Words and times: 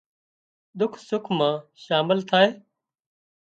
ۮُک 0.77 0.93
سُک 1.07 1.25
مان 1.37 1.53
شامل 1.83 2.19
ٿائي 2.29 2.49